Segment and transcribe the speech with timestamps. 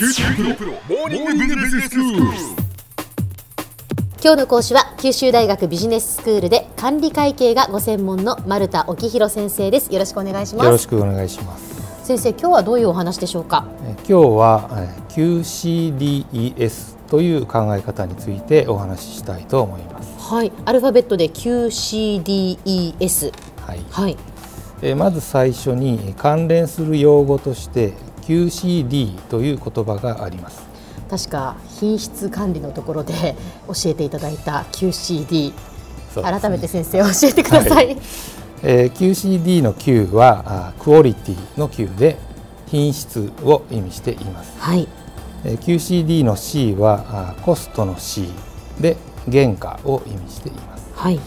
[0.00, 2.22] 九州大学モーニングビジネススクール。
[4.22, 12.06] 今日の講師は九州大学ビジネススクールで管理会計がご専門の丸田沖弘先生ですよろしくお願いしますよろしくお願いします。
[12.06, 13.66] 先生今日はどういうお話でしょうか？
[13.84, 20.18] え今日はえ QCDES という考え方についてお話ししたいと思います。
[20.18, 23.32] はいアルファベットで QCDES
[23.66, 23.84] はい。
[23.90, 24.16] はい
[24.82, 27.92] えまず最初に関連する用語として
[28.30, 30.62] QCD という言葉があります。
[31.10, 33.34] 確か品質管理のところで
[33.66, 35.52] 教えていただいた QCD
[36.14, 37.96] 改めて先生教えてください、
[38.62, 42.16] えー QCD の Q はあクオリティの Q で
[42.68, 44.52] 品質を意味しています。
[44.60, 44.86] はい
[45.44, 48.28] えー QCD の C はあコストの C
[48.78, 48.96] で
[49.30, 50.86] 原価を意味しています。
[50.94, 51.18] はい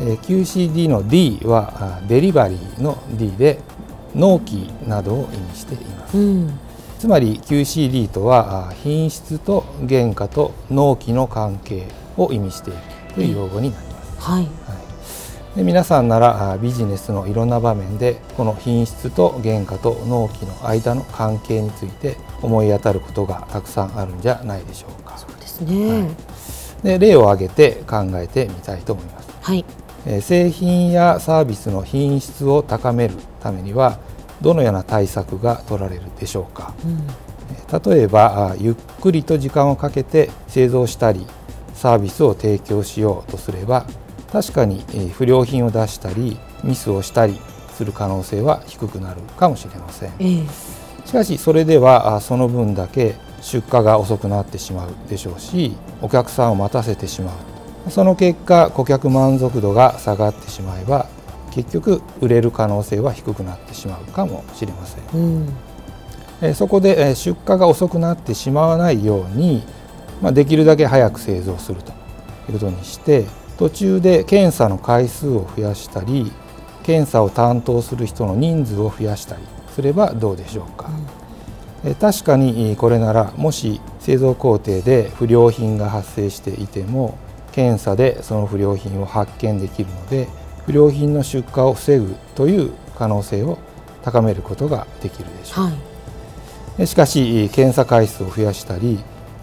[0.00, 3.60] えー QCD の D はあデリバリーの D で
[4.14, 6.18] 納期などを意味しています。
[6.18, 6.58] うん
[7.02, 12.78] つまり QCD とはあ品質と原価と納期の関係を意味している
[13.14, 14.20] という用語になります。
[14.20, 14.48] はいは
[15.54, 25.18] い、で皆さんならあビジネスのいろんな場面でこの品質と原価と納期の間の関係について思い当たることがたくさんあるんじゃないでしょうか。
[25.18, 26.08] そうですね
[26.84, 29.28] で例を挙げて考えてみたいと思います。
[29.40, 29.81] はいえー
[30.20, 33.98] 製品やサービスの品質を高めるためには
[34.40, 36.74] どのような対策が取られるでしょうか？
[36.84, 36.92] うん。
[36.92, 41.26] えー例えばあゆっくりと時間をかけて製造したり
[41.74, 43.86] サービスを提供しようとすれば
[44.30, 47.38] 確かにえー不良品を出したりミスをしたり
[47.74, 50.12] する可能性は低くなるかもしれません。
[50.18, 51.06] ええ。
[51.06, 57.34] しかしそれではあその分だけ出荷が遅くなってしまうでしょうしお客さんを待たせてしまう
[57.90, 61.06] その結果顧客満足度が下がってしまえば
[61.50, 65.20] 結局売れる可能性は低くなってしまうかもしれません。
[65.20, 65.48] うん。
[66.40, 69.62] えーそこでえー出荷が遅くなってしまわないように、
[70.20, 71.94] まあ、できるだけ早く製造するとい
[72.50, 73.26] うことにして
[73.58, 76.32] 途中で検査の回数を増やしたり
[76.82, 79.42] 検査を担当する人の人数を増やしたり
[79.74, 80.90] すればどうでしょうか、
[81.84, 87.18] えー確かにえーこれならもし製造工程で不良品が発生していても
[87.52, 90.28] 検査でその不良品を発見できるので
[90.66, 93.58] 不良品の出荷を防ぐという可能性を
[94.02, 95.64] 高めることができるでしょう。
[95.66, 95.74] はい。
[96.78, 98.98] えしかし検査回数を増やしたり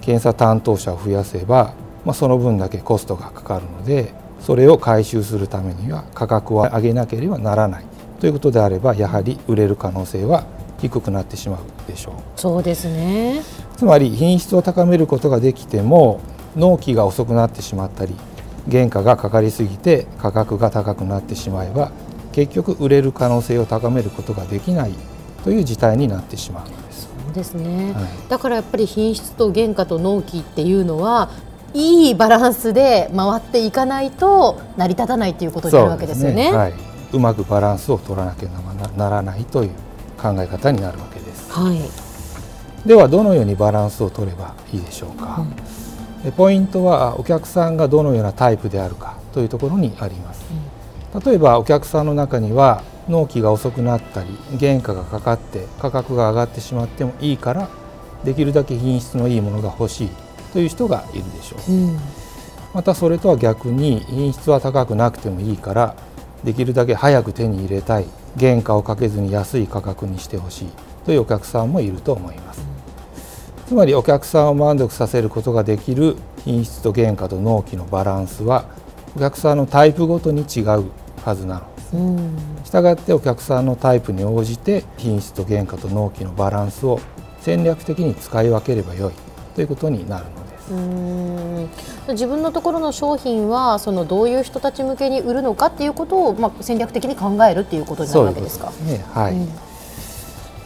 [0.00, 7.84] 検査担当者を増やせば、まあ、その分だけコストがかかるのでそれを回収するためには価格を上げなければならない
[8.20, 10.44] ということであればやはり売れる可能性は
[10.78, 12.14] 低くなってしまうでしょう。
[12.36, 13.40] そうですね。
[13.76, 16.20] つまり品質を高めることができても
[16.56, 18.14] 納期が遅くなってしまったり
[18.70, 21.92] 原価がかかりすぎて価格が高くなってしまえば
[22.32, 24.92] 結局売れる可能性を高めることができない
[25.44, 27.08] という事態になってしまうのです。
[27.26, 31.30] そうですね、はいだからやっぱり品質と原価と納期っていうのは
[31.74, 36.52] いいバランスで回っていかないと成り立たないということになるわけですよね。
[36.52, 36.74] はい、
[37.12, 38.48] うまくバランスを取らなきゃ
[38.96, 39.70] ならないという
[40.16, 41.52] 考え方になるわけです。
[41.52, 41.80] はい
[42.86, 45.42] ではどのようにバランスを取ればいいでしょうか？
[45.42, 45.83] え
[46.32, 50.44] ポイントはお客さんがどのようなタイプであるかというところにあります。
[51.24, 57.68] 例えばお客さんの中には納期が遅くなったり原価がかかって価格が上がってしまってもいいから
[58.24, 60.08] できるだけ品質のいいものが欲しい
[60.52, 61.72] という人がいるでしょう。
[61.72, 61.98] うん
[62.74, 65.94] またそれとは逆に品質は高くなくてもいいから
[66.42, 68.06] できるだけ早く手に入れたい
[68.38, 70.68] 原価をかけずに安い価格にしてほしい
[71.06, 72.73] というお客さんもいると思います
[73.66, 78.66] つまりお客さんを満足させることができる品質と原価と納期のバランスは
[79.16, 80.90] お客さんのタイプごとに違う
[81.24, 87.00] はずなのですうんしたがってお客さんのタイプに応じて品質と原価と納期のバランスを
[87.40, 89.14] 戦略的に使い分ければよい
[89.54, 91.68] ということになるのですうん
[92.08, 98.70] 自分のところの商品はそのどういう人たち向けに売るのかっていうことを、まあ、戦略的に考えるっていうことになるわけですか。
[98.70, 99.04] そうですね。
[99.12, 99.34] はい。
[99.34, 99.48] うん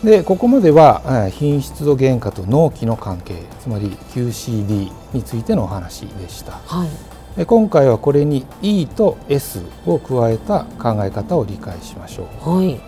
[0.03, 6.53] でここまではえー品質と原価と納期の関係つまり QCD についてのお話でした。
[6.53, 6.89] はい。
[7.37, 12.59] で今回はこれに E と S を加えた考え方を理解しましょう。
[12.59, 12.81] はい。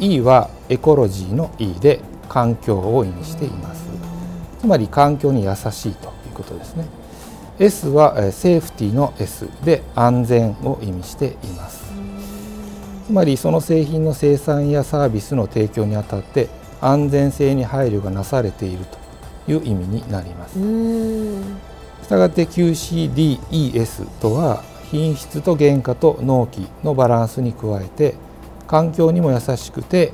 [0.00, 3.84] E はエコロジーの E で環境を意味しています。
[4.60, 6.86] つまり環境に優しいということですね。
[7.60, 11.89] S はえーセーフティの S で安全を意味しています
[13.10, 16.48] つまりその製品の生産やサービスの提供にあたって
[16.80, 18.84] 安全性に配慮がなされている
[19.46, 20.56] という意味になります。
[22.04, 24.62] したがって QCDES とは
[24.92, 28.14] 品質と原価と納期のバランスに加えて
[28.68, 30.12] 環境にも優しくて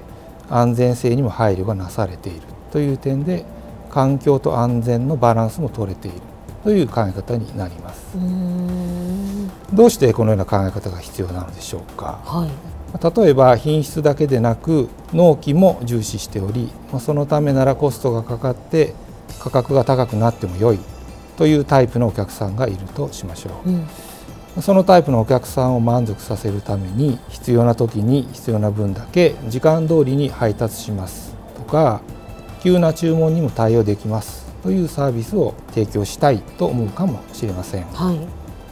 [0.49, 2.41] 安全性にも配慮がなされている
[2.73, 3.45] という点で
[3.91, 6.21] 環境と安全のバランスも取れている
[6.65, 8.17] という考え方になります。
[9.73, 16.71] どうしてこのような考え方が必要なのでしょうか、はい、例えば品質だけでなく納期も重視しており
[17.01, 18.95] そのためならコストがかかって
[19.41, 20.79] 価格が高くなっても良い
[21.37, 24.63] というタイプのお客さんがいるとしましょう、うん。
[24.63, 32.01] そのタイプのお客さんを満足させるために必要な時に必要な分だけ時間通りに配達しますとか
[32.63, 38.19] 急な注文にも対応できますというサービスを提供したいと思うかもしれません、はい、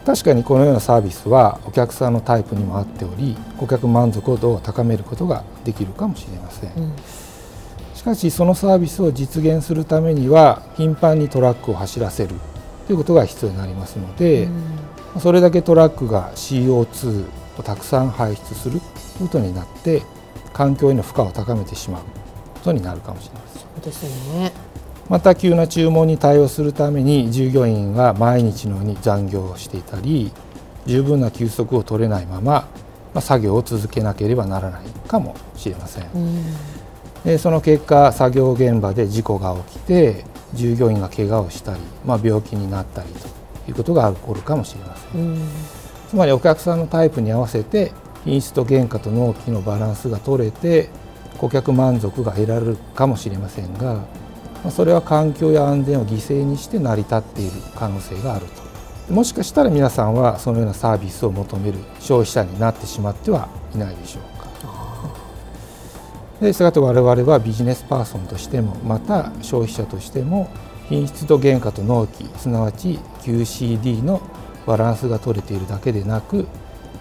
[0.04, 6.92] 確かにこのようなサービスはお客さんのタイプにも合っており顧客満足度を高めることができるかもしれません、うん、
[7.94, 12.34] しかしそのサービスを実現するためには頻繁にトラックを走らせる
[12.86, 15.20] ということが必要になりますので、うん。
[15.20, 17.26] それだけトラックが CO2
[17.58, 18.80] をたくさん排出する
[19.18, 20.02] ことになって
[20.52, 23.62] 環境への負荷を高めてしまうことになるかもしれません。
[23.62, 24.52] そうですね
[25.08, 30.32] また急な注文に対応するために従業員が毎日のように残業をしていたり
[30.86, 32.66] 十分な休息を取れないまま、ま
[33.16, 36.06] あ、作業を続けなければならないかもしれません。
[37.24, 45.38] でその結果作業現場で事故が起きて従業員が怪我をしたり、まあ、病気になったりということが起こるかもしれません。
[46.08, 47.92] つまりお客さんのタイプに合わせて
[48.24, 50.88] 品質と原価と納期のバランスが取れて
[51.38, 54.04] 顧客満足が得られるかもしれませんが
[54.70, 58.46] それは環境や安全を犠牲にして成り立っている可能性がある
[59.08, 64.44] ともしかしたら皆さんはそのようなサービスを求める消費者になってしまってはいないでしょうか。
[66.40, 70.49] でしたがって我々はビジネスパーソンとしてもまた消費者としても
[70.88, 74.20] 品質と原価と納期すなわち QCD の
[74.66, 76.46] バランスが取れているだけでなく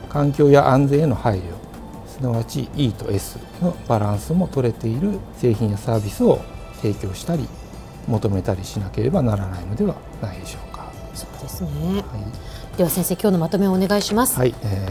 [0.10, 1.42] 環境や安全への配慮
[2.08, 6.40] すなわち E と S のバランスも取れている製品やサービスを
[6.84, 7.48] 提供したり
[8.08, 10.92] 求めたりしなければならないのではないでしょうか。
[11.16, 12.00] そうですね、は
[12.74, 14.38] い、では先生今日のまとめをお願いします。
[14.38, 14.88] はい、え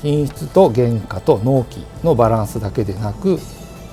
[0.00, 3.38] ー、品質と原価と納期のバランスだけでなく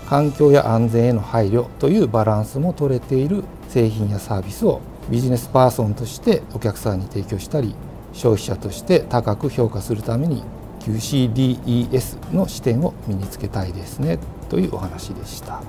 [0.10, 7.76] 環境や安全への配慮というバランスも取れている製品やサービスをビジネスパーソンとしてお客さんに提供したり
[8.14, 10.44] 消費者として高く評価するために
[10.80, 14.20] QCDES の視点を身につけたいですね。
[14.50, 15.62] というお話でした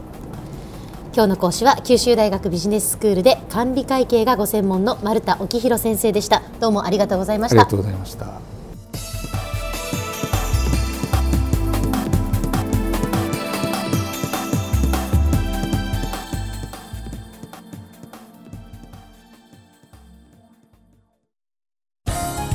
[1.14, 6.42] 今日の講師は九州大学ビジネススクールで管理会計がご専門の丸田沖弘先生でした。
[6.58, 7.60] どうもありがとうございました。
[7.60, 8.26] ありがとうございました。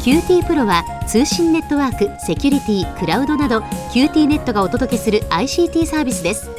[0.04, 3.60] QT PRO は通信ネットワーク、セキュリティ、クラウドなど
[3.94, 6.59] QT ネットがお届けする ICT サービスです